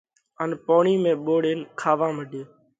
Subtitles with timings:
[0.41, 2.43] ان پوڻِي ۾ ٻوڙينَ کاوا مڏيو۔